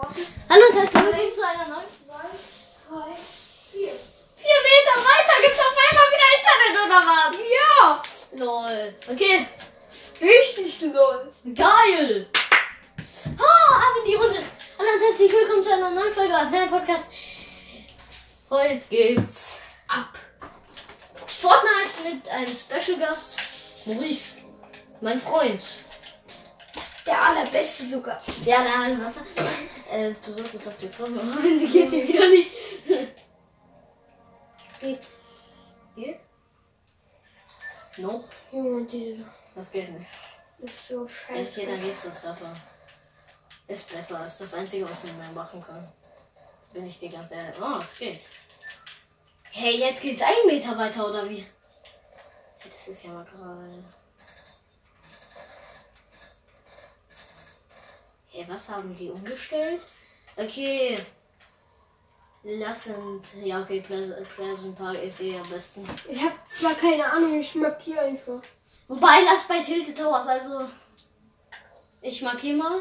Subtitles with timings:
[0.00, 1.86] Hallo und herzlich willkommen zu einer neuen.
[2.06, 2.24] Zwei,
[2.88, 3.12] drei,
[3.70, 3.92] vier.
[4.34, 7.36] Vier Meter weiter gibt's auf einmal wieder Internet oder was?
[7.60, 8.02] Ja!
[8.38, 8.94] Lol.
[9.10, 9.46] Okay.
[10.22, 11.30] Richtig lol.
[11.54, 12.26] Geil.
[13.38, 14.42] Ah, ab in die Runde.
[14.78, 17.12] Hallo und herzlich willkommen zu einer neuen Folge beim Fan Podcast.
[18.48, 20.18] Heute geht's ab.
[21.26, 23.38] Fortnite mit einem Special Gast.
[23.84, 24.38] Maurice.
[25.02, 25.60] Mein Freund.
[27.06, 28.18] Der allerbeste sogar.
[28.46, 29.20] Ja, hat Wasser.
[29.90, 31.12] Äh, du solltest auf die Treppe.
[31.42, 32.52] Die geht hier wieder nicht.
[34.80, 35.00] Geht.
[35.96, 36.20] Geht?
[37.96, 38.24] No?
[38.52, 40.06] Junge, diese Das geht nicht.
[40.60, 41.12] ist so Okay,
[41.46, 41.66] scheiße.
[41.66, 42.46] dann geht's zur Treppe.
[43.66, 45.86] Ist besser, ist das Einzige, was ich mehr machen kann.
[46.72, 47.56] Bin ich dir ganz ehrlich.
[47.60, 48.20] Oh, es geht.
[49.50, 51.44] Hey, jetzt geht's einen Meter weiter, oder wie?
[52.64, 53.82] Das ist ja mal gerade.
[58.40, 59.82] Hey, was haben die umgestellt?
[60.36, 60.98] Okay.
[62.42, 63.34] Lassend.
[63.44, 65.86] Ja, okay, Pleasant, Park ist eh am besten.
[66.08, 68.40] Ich hab zwar keine Ahnung, ich markiere einfach.
[68.88, 70.70] Wobei, lass bei Tilted Towers, also.
[72.00, 72.80] Ich markiere mal.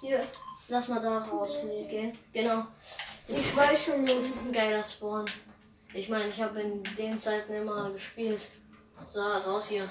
[0.00, 0.26] Hier.
[0.68, 2.16] Lass mal da rausgehen.
[2.32, 2.66] Genau.
[3.28, 5.26] Das, Ich weiß schon, das ist ein geiler Spawn.
[5.92, 8.48] Ich meine, ich habe in den Zeiten immer gespielt.
[9.12, 9.90] So, raus hier.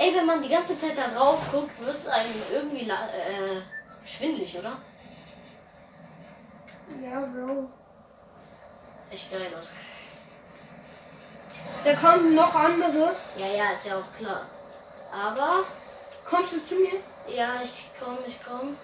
[0.00, 3.60] Ey, wenn man die ganze Zeit da drauf guckt, wird einem irgendwie äh,
[4.04, 4.78] schwindlig, oder?
[7.04, 7.70] Ja, Bro.
[9.10, 9.60] Echt geil, oder?
[11.84, 13.14] Da kommen noch andere.
[13.36, 14.46] Ja, ja, ist ja auch klar.
[15.12, 15.64] Aber
[16.30, 17.00] Kommst du zu mir?
[17.26, 18.76] Ja, ich komm, ich komm.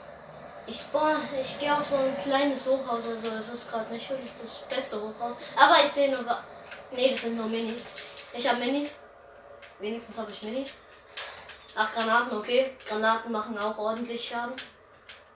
[0.66, 4.32] Ich spawn, ich gehe auf so ein kleines Hochhaus, also es ist gerade nicht wirklich
[4.42, 5.36] das beste Hochhaus.
[5.56, 6.24] Aber ich sehe nur.
[6.90, 7.86] Nee, das sind nur Minis.
[8.32, 9.00] Ich habe Minis.
[9.78, 10.74] Wenigstens habe ich Minis.
[11.78, 12.74] Ach, Granaten, okay.
[12.88, 14.56] Granaten machen auch ordentlich Schaden.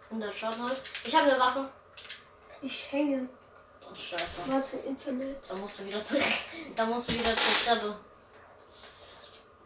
[0.09, 0.81] 100 Schaden halt.
[1.05, 1.71] Ich habe eine Waffe.
[2.63, 3.29] Ich hänge.
[3.83, 4.43] Oh, scheiße.
[4.47, 5.39] Warte, Internet.
[5.47, 6.25] Da musst du wieder zurück.
[6.77, 7.97] Da musst du wieder zur Treppe.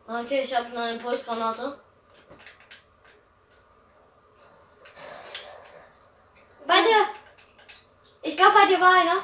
[0.07, 1.79] Okay, ich habe eine Impulsgranate.
[6.67, 7.07] Bei dir!
[8.23, 9.23] Ich glaube, bei dir war einer.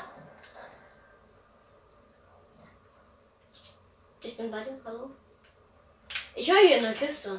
[4.23, 5.11] Ich bin bei dir, hallo?
[6.41, 7.39] Ich höre hier eine Kiste.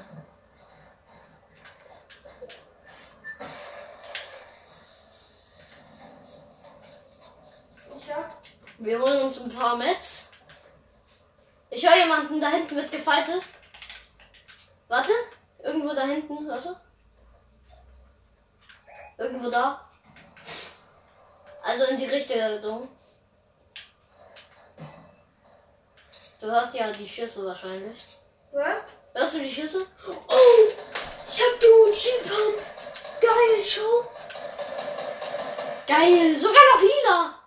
[7.97, 8.37] Ich hab.
[8.77, 10.29] Wir holen uns ein paar Mets.
[11.71, 13.41] Ich höre jemanden, da hinten wird gefaltet.
[14.87, 15.13] Warte,
[15.63, 16.79] irgendwo da hinten, warte.
[19.17, 19.89] Irgendwo da.
[21.63, 22.87] Also in die Richtung.
[26.39, 28.21] Du hörst ja die Schüsse wahrscheinlich.
[28.51, 28.83] Was?
[29.13, 29.87] Hörst du die Schüsse?
[30.07, 30.71] Oh!
[31.27, 32.57] Ich hab du Shield Pump.
[33.21, 34.11] Geil, schau.
[35.87, 37.39] Geil, sogar noch lila.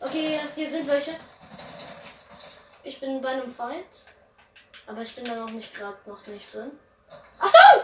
[0.00, 1.16] Okay, hier sind welche.
[2.84, 4.04] Ich bin bei einem Fight.
[4.86, 6.70] Aber ich bin da noch nicht gerade noch nicht drin.
[7.38, 7.82] Achtung!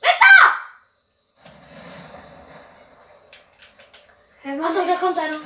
[0.00, 0.56] Weg da!
[4.66, 5.40] Achtung, da kommt einer.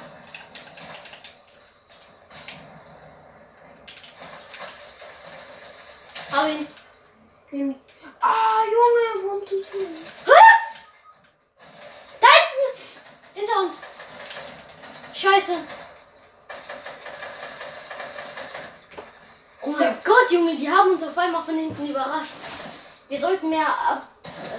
[6.38, 7.74] Hau ihn.
[8.20, 9.78] Ah, Junge, warum tust du?
[12.20, 12.70] Da hinten!
[13.34, 13.80] Hinter uns.
[15.14, 15.56] Scheiße.
[19.62, 22.30] Oh mein Gott, Junge, die haben uns auf einmal von hinten überrascht.
[23.08, 24.06] Wir sollten mehr ab.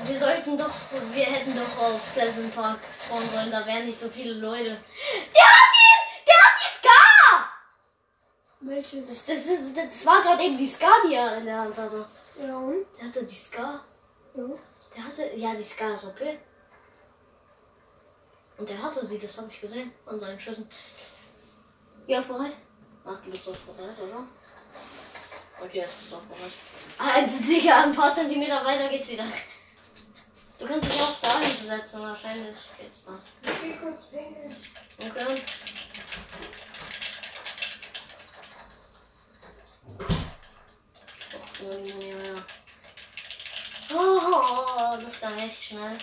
[0.03, 0.73] Wir sollten doch.
[1.13, 3.51] Wir hätten doch auf Pleasant Park spawnen sollen.
[3.51, 4.71] Da wären nicht so viele Leute.
[5.33, 5.39] Die.
[6.27, 7.49] Der hat die Scar!
[8.69, 9.01] Welche?
[9.01, 12.05] Das, das, das war gerade eben die Scar, die er in der Hand hatte.
[12.39, 12.85] Ja, und?
[12.97, 13.83] Der hatte die Scar.
[14.35, 14.43] Ja.
[14.95, 15.35] Der hatte.
[15.35, 16.37] Ja, die Scar ist okay.
[18.57, 20.69] Und der hatte sie, das habe ich gesehen an seinen Schüssen.
[22.05, 22.53] Ja, bereit?
[23.05, 24.27] Ach, du bist doch bereit, oder?
[25.61, 26.51] Okay, jetzt bist du auch bereit.
[26.97, 29.25] Ah, jetzt, Digga, ein paar Zentimeter weiter geht's wieder.
[30.59, 33.17] Du kannst dich auch da hinsetzen, wahrscheinlich geht's da.
[33.43, 34.55] Ich geh kurz pinkeln.
[34.99, 35.41] Okay.
[41.61, 42.43] Millionäre.
[43.91, 45.99] Oh, oh, oh, das war echt schnell.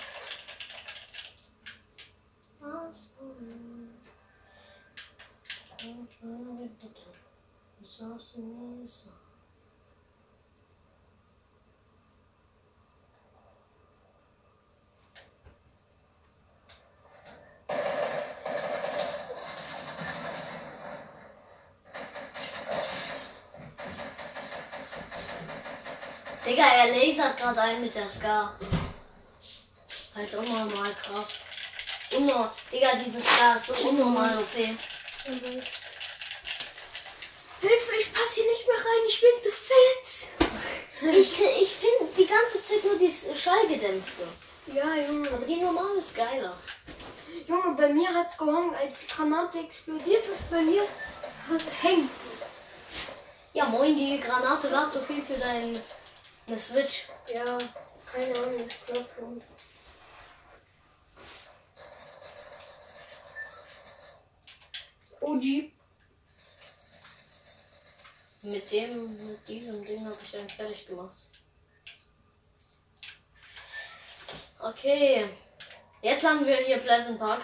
[7.82, 9.25] So, so, so.
[26.56, 28.56] Digga, er lasert gerade ein mit der Scar.
[30.14, 31.40] Halt unnormal krass.
[32.16, 34.54] Unnor Digga, diese Scar ist so unnormal OP.
[34.56, 34.76] Hilfe,
[38.00, 40.08] ich passe hier nicht mehr rein, ich bin zu fett.
[41.14, 44.26] Ich, ich finde die ganze Zeit nur die Schallgedämpfte.
[44.68, 45.28] Ja, Junge.
[45.30, 46.56] Aber die normale ist geiler.
[47.46, 50.84] Junge, bei mir hat's gehangen, als die Granate explodiert ist, bei mir
[51.50, 52.10] hat hängt.
[53.52, 55.36] Ja, moin, die Granate war zu viel für
[56.46, 57.06] deine Switch.
[57.32, 57.58] Ja,
[58.12, 59.42] keine Ahnung, ich glaube schon.
[65.20, 65.72] OG.
[68.42, 71.16] Mit dem, mit diesem Ding habe ich einen fertig gemacht.
[74.60, 75.28] Okay.
[76.02, 77.40] Jetzt landen wir hier Pleasant Park.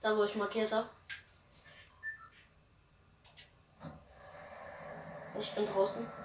[0.00, 0.88] Da wo ich markiert habe.
[5.38, 6.19] Ich bin draußen.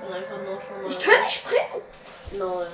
[0.00, 0.90] Ich bin einfach nur schon mal.
[0.90, 1.82] Ich kann nicht springen.
[2.32, 2.68] Lol.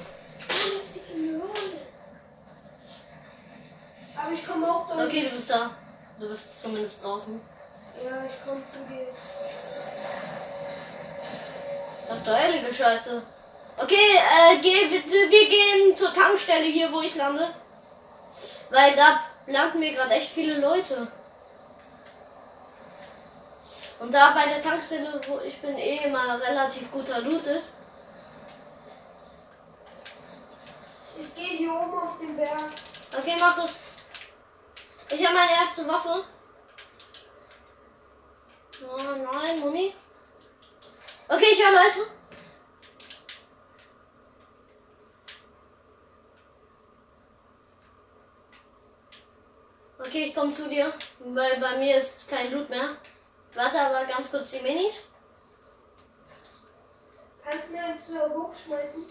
[4.16, 5.04] Aber ich komme auch da.
[5.04, 5.70] Okay, du bist da.
[6.18, 7.40] Du bist zumindest draußen.
[8.04, 9.06] Ja, ich komme zu dir.
[12.10, 13.22] Ach du heilige Scheiße.
[13.76, 17.48] Okay, äh, geh bitte, wir gehen zur Tankstelle hier, wo ich lande.
[18.70, 21.08] Weil da landen mir gerade echt viele Leute.
[24.00, 27.76] Und da bei der Tankstelle, wo ich bin, eh immer relativ guter Loot ist.
[31.19, 32.61] Ich gehe hier oben auf den Berg.
[33.17, 33.79] Okay, mach das.
[35.11, 36.25] Ich habe meine erste Waffe.
[38.82, 39.94] Oh nein, Muni.
[41.29, 42.11] Okay, ich höre Leute.
[49.99, 52.96] Okay, ich komme zu dir, weil bei mir ist kein Loot mehr.
[53.54, 55.08] Warte aber ganz kurz die Minis.
[57.42, 59.06] Kannst du mir eins so hochschmeißen?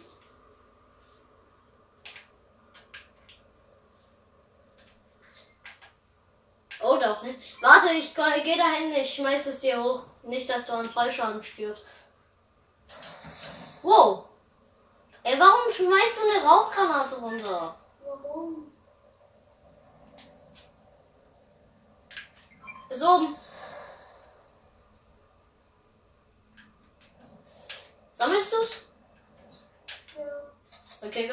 [6.82, 7.40] Oh, doch nicht.
[7.62, 10.04] Warte, ich gehe dahin, ich schmeiß es dir hoch.
[10.24, 11.84] Nicht, dass du an Fallschaden stirbst.
[13.82, 14.26] Wow.
[15.24, 17.78] Ey, warum schmeißt du eine Rauchgranate runter?
[18.06, 18.72] Warum?
[22.90, 23.36] Ist oben.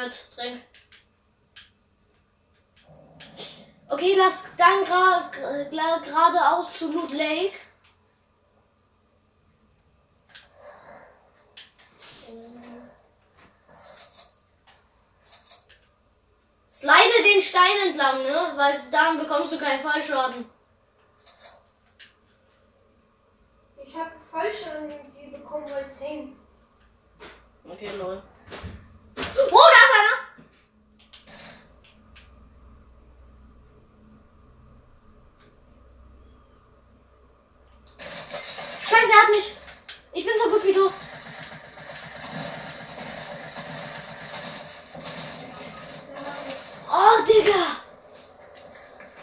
[0.02, 0.62] Gut, trink.
[3.88, 7.58] Okay, lass dann gra- gra- geradeaus zu Loot Lake.
[16.73, 18.52] Slide den Stein entlang, ne?
[18.56, 20.47] Weil dann bekommst du keinen Fallschaden.
[23.85, 26.37] Ich habe falsche Energie bekommen, weil es hängt.
[27.69, 28.23] Okay, lol.
[29.17, 30.17] Oh, da ist einer!
[38.82, 39.55] Scheiße, er hat mich.
[40.12, 40.90] Ich bin so gut wie du.
[46.93, 47.62] Oh, Digga.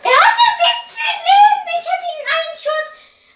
[0.03, 1.59] Er hatte 17 Leben.
[1.67, 2.87] Ich hätte ihn einen Schuss.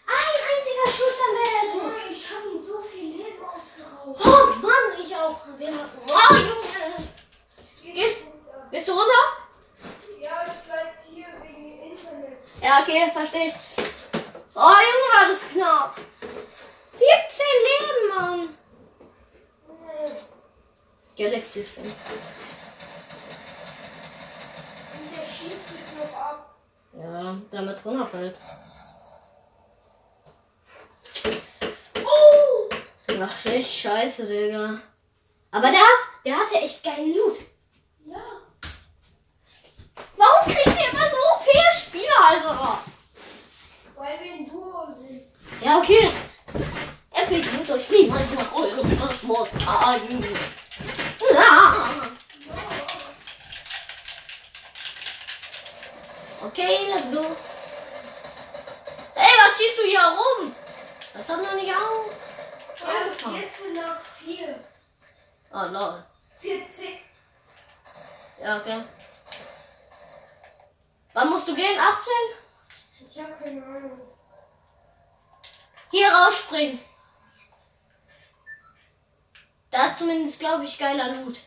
[0.08, 1.92] Ein einziger Schuss, dann wäre er tot.
[1.92, 4.20] Junge, ich habe ihm so viel Leben aufgeraubt.
[4.26, 5.42] Oh Mann, ich auch.
[5.58, 6.00] Wir hatten.
[6.08, 7.08] Oh Junge.
[7.84, 8.28] Gehst,
[8.72, 9.24] gehst du runter?
[10.20, 12.38] Ja, ich bleib hier wegen Internet.
[12.62, 13.54] Ja, okay, verstehe ich.
[14.56, 15.96] Oh Junge, war das knapp.
[16.86, 17.06] 17
[17.68, 18.58] Leben, Mann.
[21.62, 21.86] Galaxy Skin.
[24.94, 26.56] Und der schießt sich noch ab.
[26.94, 28.38] Ja, damit runterfällt.
[32.04, 32.70] Oh!
[33.22, 34.80] Ach, schlecht scheiße, Digga.
[35.52, 37.40] Aber der hat, der hatte echt geilen Loot.
[38.06, 38.24] Ja.
[40.18, 42.80] Warum kriegen wir immer so OP-Spieler, Alter?
[43.96, 45.22] Weil wir ein Duo sind.
[45.64, 46.10] Ja, okay.
[47.12, 50.26] Epic wird euch niemand nach eurem Kosmos ein.
[51.34, 52.12] Ja.
[56.52, 57.24] Okay, let's go.
[59.16, 60.54] Ey, was schießt du hier rum?
[61.14, 61.68] Das hat noch nicht.
[61.68, 61.78] Ja,
[63.02, 63.42] angefangen.
[63.50, 64.60] 14 nach 4.
[65.54, 66.04] Oh, lol.
[66.40, 67.00] 40.
[68.42, 68.84] Ja, okay.
[71.14, 71.80] Wann musst du gehen?
[71.80, 72.12] 18?
[73.10, 74.02] Ich habe keine Ahnung.
[75.90, 76.80] Hier rausspringen.
[79.70, 81.40] Da ist zumindest, glaube ich, geiler Loot.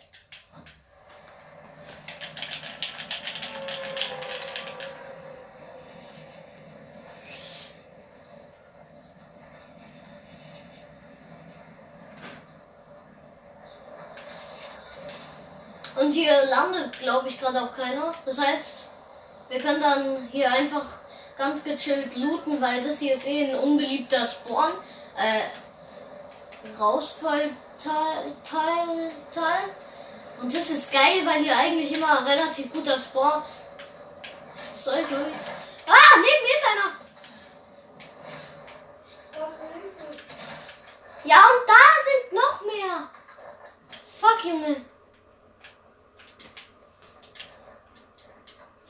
[16.14, 18.14] Hier landet, glaube ich, gerade auch keiner.
[18.24, 18.88] Das heißt,
[19.48, 20.84] wir können dann hier einfach
[21.36, 24.72] ganz gechillt looten, weil das hier ist eh ein unbeliebter Spawn.
[25.16, 25.42] Äh,
[26.80, 27.52] Rausfallteil.
[28.44, 29.12] Teil.
[30.40, 33.42] Und das ist geil, weil hier eigentlich immer relativ guter Spawn.
[34.76, 35.20] Soll ich durch?
[35.86, 37.04] Ah, neben mir ist einer!
[41.24, 43.10] Ja, und da sind noch mehr!
[44.20, 44.84] Fuck, Junge!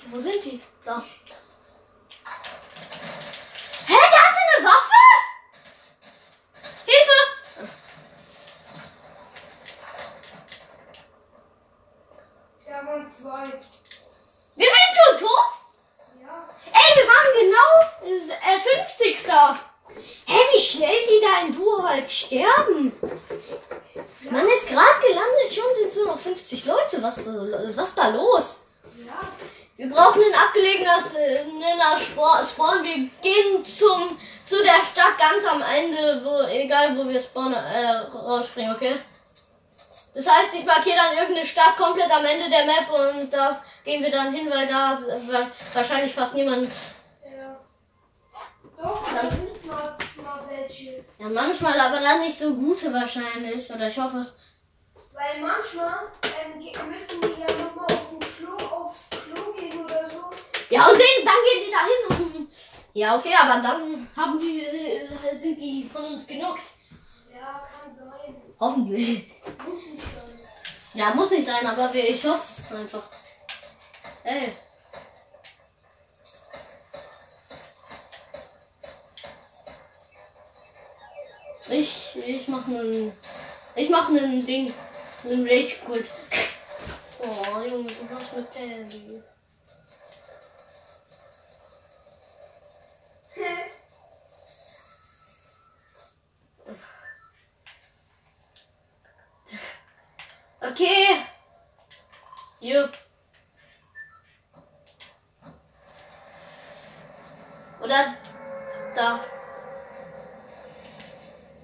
[0.06, 0.60] Wo sind die?
[0.84, 1.02] Da.
[3.86, 5.02] Hä, der hatte eine Waffe?
[6.84, 7.18] Hilfe!
[12.68, 13.44] Ja, waren zwei.
[14.56, 15.52] Wir sind schon tot?
[16.20, 16.48] Ja.
[16.66, 17.70] Ey, wir waren genau
[18.06, 19.26] äh, 50.
[20.26, 22.92] Hä, wie schnell die da in Duo halt sterben.
[24.30, 27.02] Man ist gerade gelandet, schon sind es nur noch 50 Leute.
[27.02, 28.60] Was, äh, was da los?
[29.04, 29.28] Ja.
[29.76, 32.44] Wir brauchen ein abgelegenes äh, Nenner Spawn.
[32.44, 32.84] Spawn.
[32.84, 38.06] Wir gehen zum zu der Stadt ganz am Ende, wo egal wo wir spawnen, äh,
[38.14, 38.96] rausspringen, okay?
[40.14, 44.02] Das heißt, ich markiere dann irgendeine Stadt komplett am Ende der Map und da gehen
[44.02, 44.96] wir dann hin, weil da
[45.28, 46.68] wa- wahrscheinlich fast niemand.
[47.24, 47.56] Ja.
[48.80, 51.04] Doch, da sind mal, mal welche.
[51.18, 53.68] Ja, manchmal, aber dann nicht so gute wahrscheinlich.
[53.72, 54.36] Oder ich hoffe es.
[55.12, 60.30] Weil manchmal ähm, müssen die ja nochmal auf Klo, aufs Klo gehen oder so.
[60.70, 62.48] Ja, und den, dann gehen die da hin und.
[62.92, 66.62] Ja, okay, aber dann haben die, äh, sind die von uns genockt.
[67.32, 67.83] Ja, kann.
[68.60, 69.26] Hoffentlich.
[70.94, 73.02] Ja, muss nicht sein, aber ich hoffe es einfach.
[74.22, 74.52] Ey.
[81.70, 83.12] Ich, ich mach nen,
[83.74, 84.72] ich mach nen Ding,
[85.24, 86.10] nen Rage Kult.
[87.18, 89.22] Oh, Junge, du hast mit Candy.
[100.70, 101.26] Okay.
[102.60, 102.92] Jupp.
[107.82, 108.14] Oder
[108.94, 109.20] da.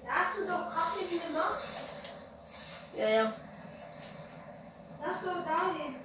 [0.05, 1.63] Da hast du doch nicht gemacht.
[2.95, 3.33] Ja, ja.
[5.03, 5.95] Lass doch dahin.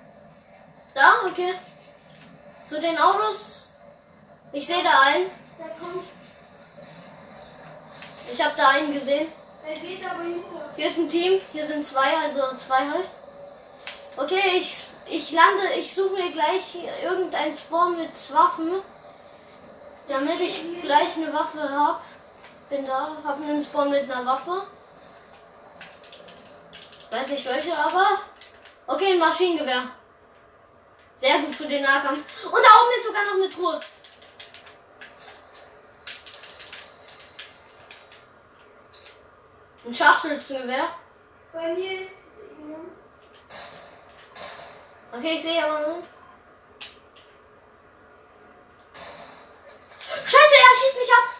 [0.94, 1.54] Da, okay.
[2.66, 3.74] Zu den Autos.
[4.52, 5.30] Ich sehe da einen.
[5.58, 6.06] Da kommt,
[8.32, 9.30] Ich habe da einen gesehen.
[10.76, 11.40] Hier ist ein Team.
[11.52, 13.08] Hier sind zwei, also zwei halt.
[14.16, 15.74] Okay, ich, ich lande.
[15.76, 18.82] Ich suche mir gleich irgendein Spawn mit Waffen.
[20.06, 21.98] Damit ich gleich eine Waffe habe.
[22.68, 24.62] Bin da, habe einen Spawn mit einer Waffe.
[27.10, 28.06] Weiß nicht welche, aber.
[28.86, 29.82] Okay, ein Maschinengewehr.
[31.16, 32.22] Sehr gut für den Nahkampf.
[32.44, 33.80] Und da oben ist sogar noch eine Truhe.
[39.86, 40.88] Ein Scharfschützengewehr.
[41.52, 42.10] Bei mir ist.
[42.68, 42.76] Ja.
[45.16, 46.02] Okay, ich sehe aber nur.
[50.24, 51.36] Scheiße, er schießt mich ab.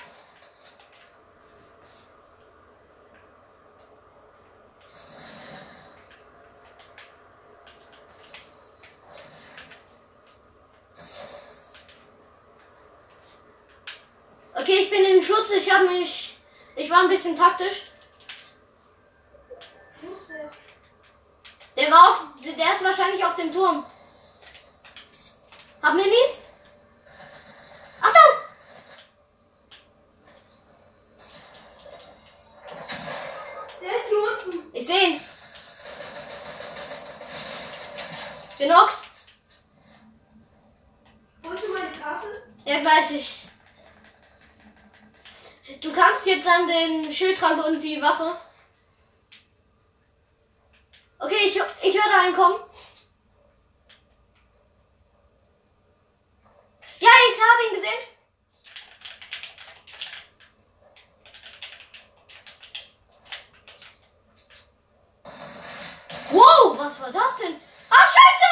[14.54, 15.50] Okay, ich bin in Schutz.
[15.50, 16.38] Ich habe mich.
[16.76, 17.82] Ich war ein bisschen taktisch.
[20.02, 20.50] Muss der.
[21.76, 22.26] Der war auf.
[22.56, 23.84] Der ist wahrscheinlich auf dem Turm.
[25.82, 26.40] Hab Minis?
[28.00, 28.46] Achtung!
[33.82, 34.74] Der ist hier unten.
[34.76, 35.20] Ich sehe ihn.
[38.58, 39.02] Genockt.
[41.44, 42.26] Holst du meine Karte?
[42.64, 43.10] Ja, gleich.
[43.10, 43.48] Ich.
[45.82, 48.34] Du kannst jetzt dann den Schildtrank und die Waffe.
[51.18, 52.60] Okay, ich, ich höre da einen kommen.
[56.98, 58.02] Ja, ich habe ihn gesehen.
[66.30, 67.60] Wow, was war das denn?
[67.88, 68.50] Ah, scheiße!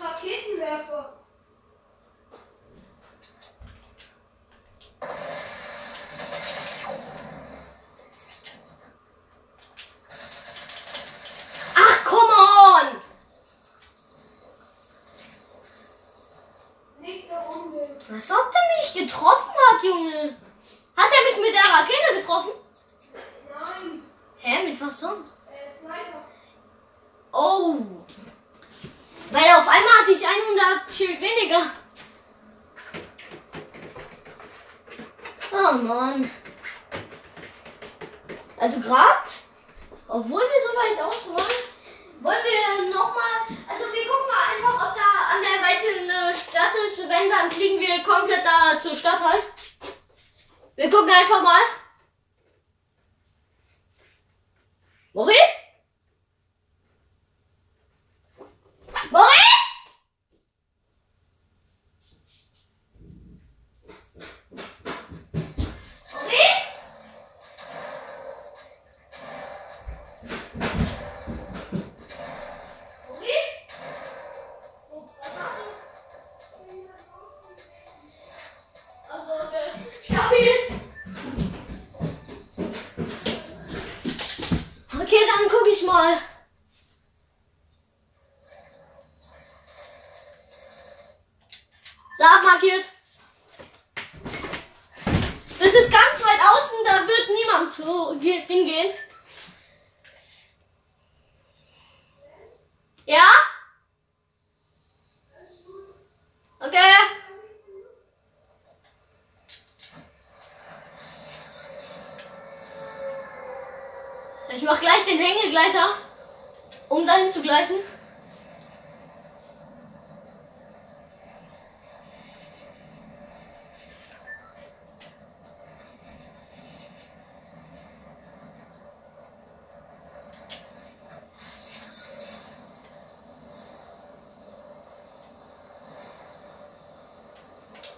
[0.00, 1.20] Raketenwerfer.
[11.74, 13.00] Ach, come on!
[17.00, 17.38] Nicht da
[18.10, 18.14] unten.
[18.14, 20.36] Als ob der mich getroffen hat, Junge.
[20.96, 22.50] Hat er mich mit der Rakete getroffen?
[23.48, 24.02] Nein.
[24.38, 25.38] Hä, mit was sonst?
[25.50, 26.24] Er ist Sniper.
[27.32, 27.76] Oh.
[29.30, 31.62] Weil auf einmal hatte ich 100 Schild weniger.
[35.52, 36.30] Oh Mann.
[38.56, 39.30] Also gerade,
[40.08, 41.54] obwohl wir so weit aus waren,
[42.20, 46.98] wollen wir nochmal, also wir gucken einfach, ob da an der Seite eine Stadt ist.
[47.08, 49.44] Wenn, dann fliegen wir komplett da zur Stadt halt.
[50.76, 51.62] Wir gucken einfach mal.
[55.12, 55.38] Maurice?
[59.10, 59.40] Maurice?
[66.12, 66.66] Maurice?
[73.08, 73.50] Maurice?
[74.90, 75.64] Oh, was machst du?
[79.12, 79.68] Also, okay.
[80.02, 80.54] Stabil.
[85.02, 86.18] Okay, dann guck ich mal.
[92.18, 92.84] Sag markiert.
[95.58, 98.94] Das ist ganz weit außen, da wird niemand so ge- hingehen.
[103.06, 103.24] Ja?
[106.60, 106.92] Okay.
[114.52, 115.88] Ich mach gleich den Hängegleiter,
[116.88, 117.74] um dahin zu gleiten.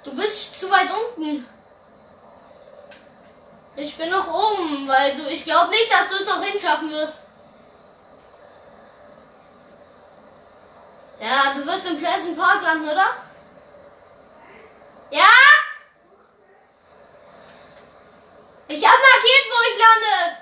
[0.04, 1.51] Du bist zu weit unten.
[3.92, 5.28] Ich bin noch oben, weil du.
[5.28, 7.24] Ich glaube nicht, dass du es noch hinschaffen wirst.
[11.20, 13.04] Ja, du wirst im Pleasant Park landen, oder?
[15.10, 15.28] Ja?
[18.68, 20.38] Ich hab markiert, wo ich lande.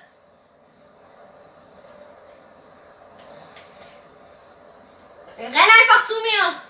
[5.38, 6.60] Renn einfach zu mir.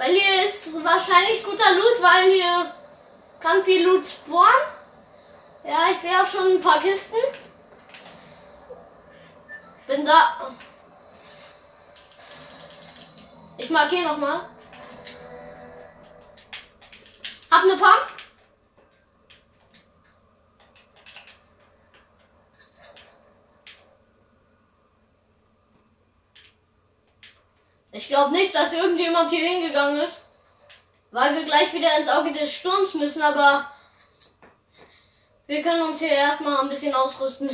[0.00, 2.74] Weil hier ist wahrscheinlich guter Loot, weil hier
[3.38, 4.50] kann viel Loot spawnen.
[5.64, 7.16] Ja, ich sehe auch schon ein paar Kisten.
[9.86, 10.54] Bin da.
[13.58, 14.48] Ich markiere nochmal.
[17.50, 18.06] Hab ne Pump.
[27.92, 30.29] Ich glaube nicht, dass irgendjemand hier hingegangen ist.
[31.10, 33.70] Weil wir gleich wieder ins Auge des Sturms müssen, aber
[35.46, 37.50] wir können uns hier erstmal ein bisschen ausrüsten.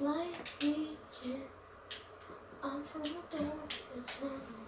[0.00, 1.40] Like too.
[2.62, 3.52] I'm from the door.
[3.96, 4.67] It's not.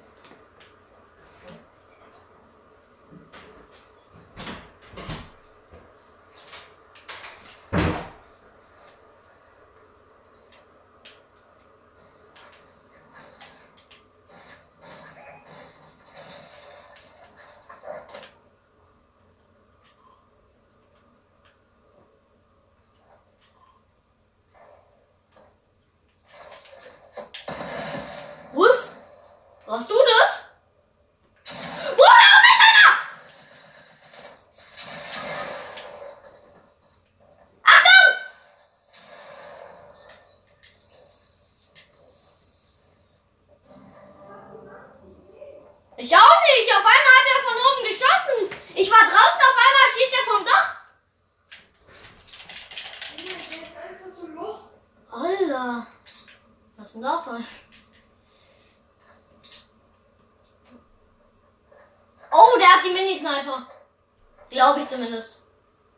[46.02, 46.72] Ich auch nicht.
[46.72, 48.38] Auf einmal hat er von oben geschossen.
[48.74, 50.68] Ich war draußen, auf einmal schießt er vom Dach.
[55.10, 55.86] Alter.
[56.78, 57.44] Was ist denn da für
[62.32, 63.66] Oh, der hat die Mini-Sniper.
[64.48, 65.42] Glaube ich zumindest.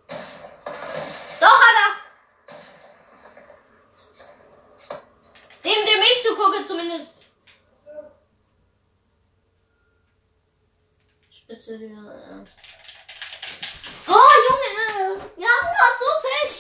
[0.08, 1.92] Doch, hat er.
[5.62, 7.22] Dem, dem ich zugucke zumindest.
[11.72, 11.94] Spitze wieder.
[11.94, 12.44] Ja.
[14.08, 15.20] Oh, Junge.
[15.36, 16.54] Wir haben grad so Pech.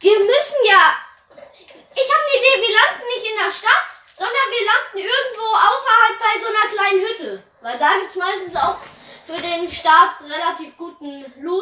[0.00, 0.96] Wir müssen ja.
[1.94, 6.18] Ich habe eine Idee, wir landen nicht in der Stadt, sondern wir landen irgendwo außerhalb
[6.18, 7.42] bei so einer kleinen Hütte.
[7.60, 8.78] Weil da gibt es meistens auch
[9.24, 11.53] für den Start relativ guten Loot.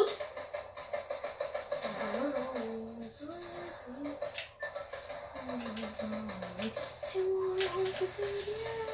[8.03, 8.92] Ja,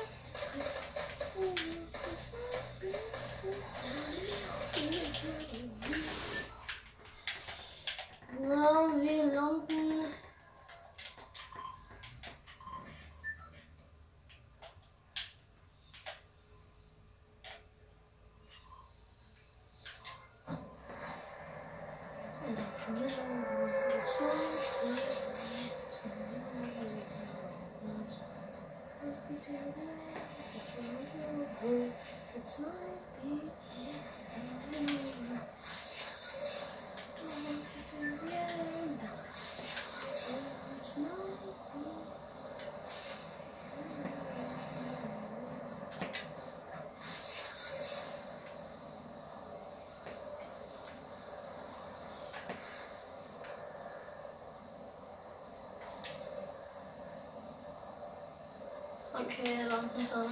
[59.21, 60.25] Okay, dann ist er.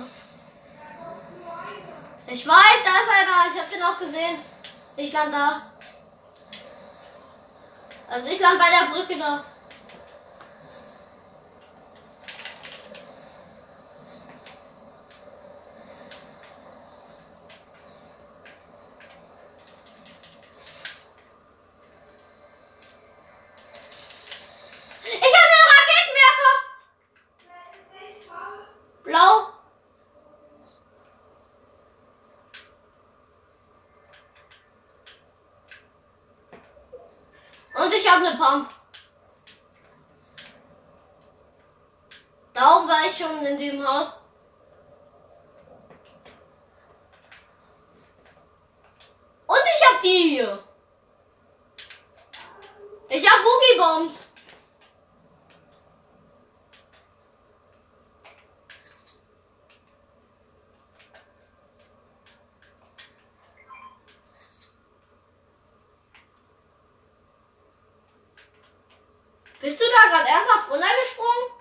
[2.28, 3.52] Ich weiß, da ist einer.
[3.54, 4.39] Ich hab den auch gesehen.
[4.95, 5.62] Ich land da.
[8.10, 9.43] Also ich land bei der Brücke da.
[25.04, 26.56] Ich habe einen Raketenwerfer.
[29.04, 29.34] Blau.
[37.76, 38.69] Und ich habe eine Pump.
[42.54, 44.13] Da oben war ich schon in dem Haus.
[49.45, 50.63] Und ich habe die hier.
[53.10, 54.28] Ich habe Boogie Bombs.
[69.67, 71.57] Bist du da gerade ernsthaft runtergesprungen?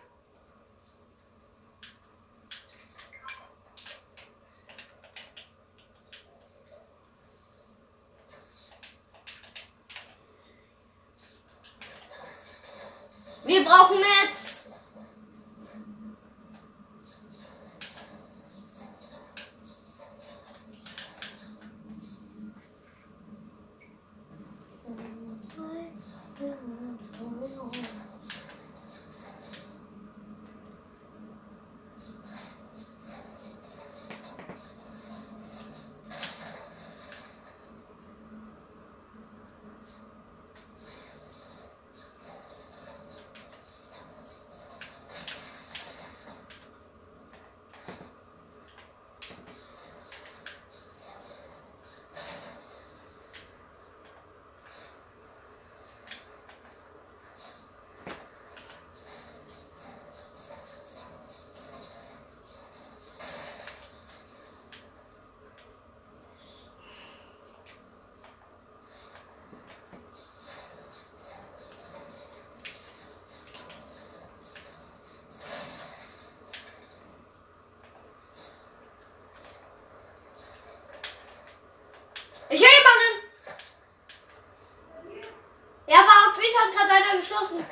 [87.36, 87.64] geschossen.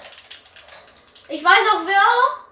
[1.28, 2.43] Ich weiß auch wer.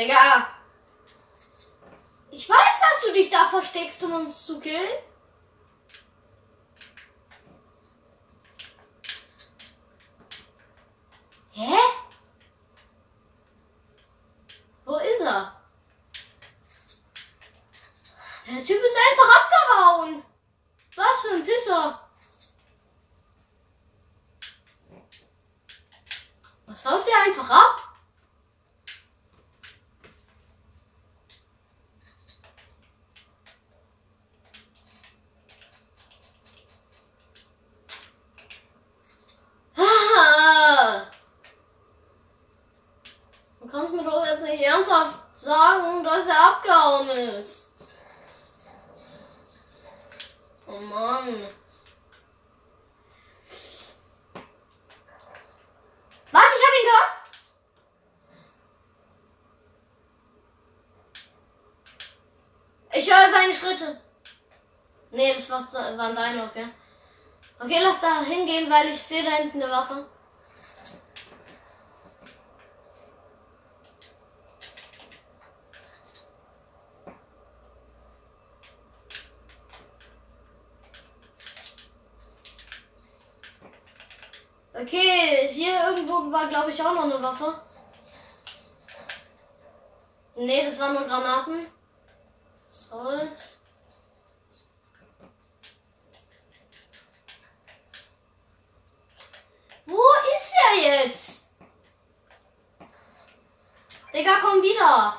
[0.00, 0.46] Digga.
[2.30, 4.98] Ich weiß, dass du dich da versteckst, um uns zu killen.
[11.50, 11.76] Hä?
[14.86, 15.60] Wo ist er?
[18.46, 20.22] Der Typ ist einfach abgehauen.
[20.96, 22.08] Was für ein Pisser.
[26.66, 27.90] Was haut der einfach ab?
[39.76, 41.06] Ah!
[43.60, 47.68] Du kannst mir doch jetzt nicht ernsthaft sagen, dass er abgehauen ist.
[50.66, 51.48] Oh Mann.
[56.32, 57.20] Warte, ich hab ihn gehört.
[63.00, 63.98] Ich höre seine Schritte.
[65.10, 66.66] Nee, das war's- waren deine, okay.
[67.58, 70.06] Okay, lass da hingehen, weil ich sehe da hinten eine Waffe.
[84.74, 87.62] Okay, hier irgendwo war, glaube ich, auch noch eine Waffe.
[90.36, 91.79] Nee, das waren nur Granaten.
[92.90, 93.60] Holz.
[99.86, 100.02] Wo
[100.38, 101.50] ist er jetzt?
[104.12, 105.14] Digga, komm wieder.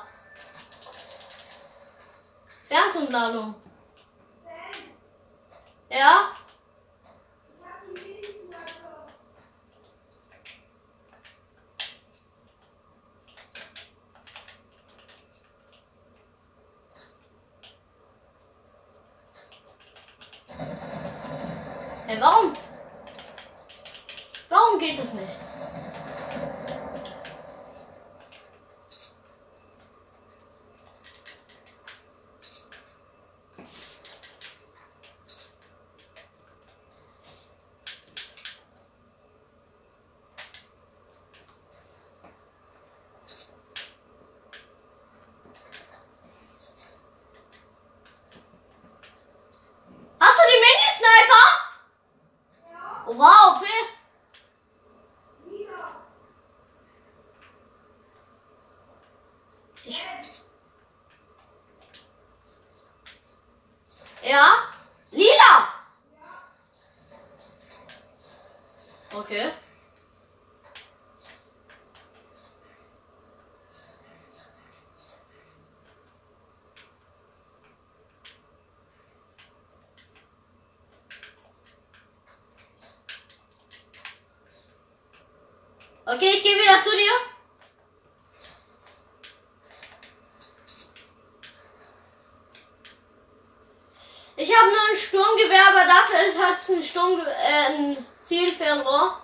[2.68, 3.54] Fernzugladung.
[5.88, 6.32] Ja?
[22.06, 22.56] Hey, warum?
[24.48, 25.38] Warum geht es nicht?
[50.20, 51.62] Hast du die Mini-Sniper?
[53.04, 53.66] Oh, wow, okay.
[59.84, 60.04] Ich.
[64.22, 64.54] Ja?
[65.10, 65.68] Lila!
[69.14, 69.52] Okay.
[86.14, 87.10] Okay, ich gehe wieder zu dir.
[94.36, 99.22] Ich habe nur ein Sturmgewehr, aber dafür hat es ein Sturmge äh, ein Zielfernrohr.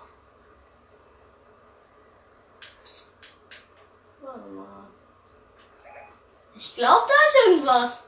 [6.55, 8.03] Ich glaube, da ist irgendwas.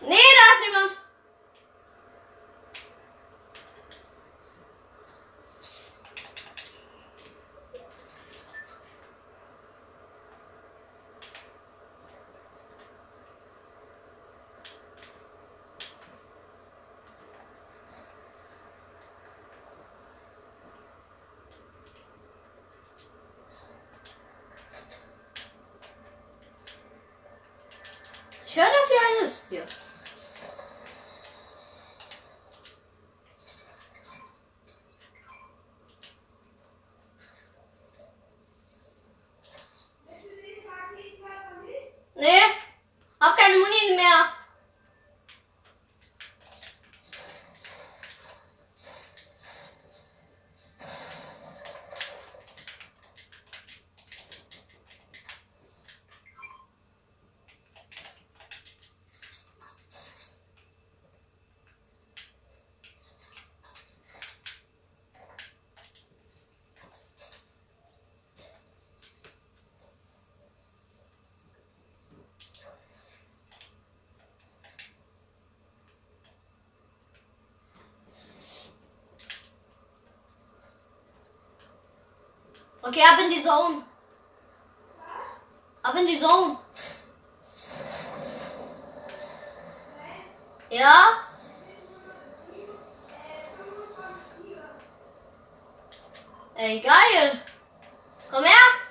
[0.00, 1.08] Nee, da ist niemand.
[28.48, 28.64] Ich
[29.08, 29.64] höre,
[82.88, 83.84] Okay, ab in die Zone.
[85.82, 86.56] Ab in die Zone.
[90.70, 91.08] Ja?
[96.54, 97.42] Ey, geil.
[98.30, 98.87] Komm her.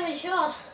[0.00, 0.69] damage yours.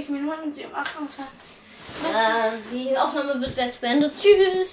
[0.00, 1.08] 40 Minuten, sie um 8 Uhr.
[2.08, 4.12] Äh, die Aufnahme wird jetzt beendet.
[4.20, 4.68] Tschüss.